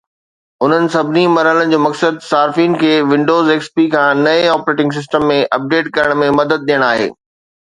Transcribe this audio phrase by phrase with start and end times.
[0.67, 5.91] انهن سڀني مرحلن جو مقصد صارفين کي ونڊوز XP کان نئين آپريٽنگ سسٽم ۾ اپڊيٽ
[5.99, 7.09] ڪرڻ ۾ مدد ڏيڻ آهي